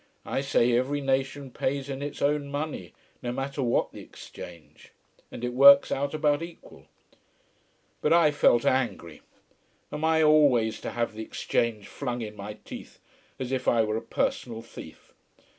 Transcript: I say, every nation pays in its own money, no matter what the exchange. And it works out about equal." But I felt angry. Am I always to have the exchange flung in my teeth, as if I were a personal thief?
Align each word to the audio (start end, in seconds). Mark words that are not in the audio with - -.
I 0.25 0.41
say, 0.41 0.71
every 0.75 0.99
nation 0.99 1.51
pays 1.51 1.87
in 1.87 2.01
its 2.01 2.23
own 2.23 2.49
money, 2.49 2.95
no 3.21 3.31
matter 3.31 3.61
what 3.61 3.91
the 3.91 4.01
exchange. 4.01 4.93
And 5.31 5.43
it 5.43 5.53
works 5.53 5.91
out 5.91 6.15
about 6.15 6.41
equal." 6.41 6.87
But 8.01 8.11
I 8.11 8.31
felt 8.31 8.65
angry. 8.65 9.21
Am 9.91 10.03
I 10.03 10.23
always 10.23 10.81
to 10.81 10.89
have 10.89 11.13
the 11.13 11.21
exchange 11.21 11.87
flung 11.87 12.23
in 12.23 12.35
my 12.35 12.57
teeth, 12.65 12.97
as 13.39 13.51
if 13.51 13.67
I 13.67 13.83
were 13.83 13.95
a 13.95 14.01
personal 14.01 14.63
thief? 14.63 15.13